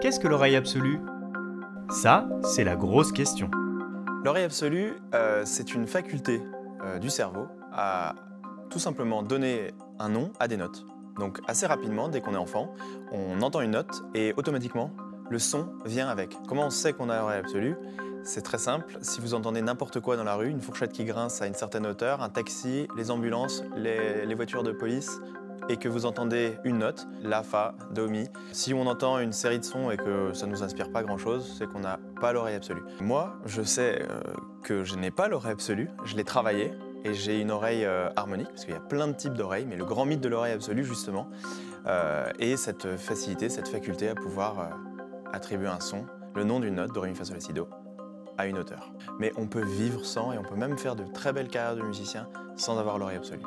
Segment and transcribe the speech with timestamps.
[0.00, 1.00] qu'est-ce que l'oreille absolue?
[1.90, 3.50] Ça, c'est la grosse question.
[4.24, 6.42] L'oreille absolue, euh, c'est une faculté
[6.82, 8.14] euh, du cerveau à
[8.70, 10.86] tout simplement donner un nom à des notes.
[11.18, 12.72] Donc assez rapidement, dès qu'on est enfant,
[13.12, 14.90] on entend une note et automatiquement,
[15.30, 16.36] le son vient avec.
[16.48, 17.76] Comment on sait qu'on a l'oreille absolue?
[18.24, 18.96] C'est très simple.
[19.02, 21.86] Si vous entendez n'importe quoi dans la rue, une fourchette qui grince à une certaine
[21.86, 25.20] hauteur, un taxi, les ambulances, les, voitures de police,
[25.68, 29.58] et que vous entendez une note, la, fa, do, mi, si on entend une série
[29.58, 32.56] de sons et que ça ne nous inspire pas grand-chose, c'est qu'on n'a pas l'oreille
[32.56, 32.82] absolue.
[33.00, 34.20] Moi, je sais euh,
[34.62, 36.72] que je n'ai pas l'oreille absolue, je l'ai travaillé
[37.04, 39.76] et j'ai une oreille euh, harmonique, parce qu'il y a plein de types d'oreilles, mais
[39.76, 41.28] le grand mythe de l'oreille absolue, justement,
[41.86, 44.70] euh, est cette facilité, cette faculté à pouvoir
[45.34, 47.36] attribuer un son, le nom d'une note, do, ré, fa, sol,
[48.38, 48.92] à une hauteur.
[49.18, 51.82] Mais on peut vivre sans et on peut même faire de très belles carrières de
[51.82, 53.42] musicien sans avoir l'oreille absolue.